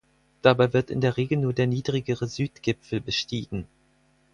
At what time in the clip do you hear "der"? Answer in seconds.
0.99-1.15, 1.53-1.67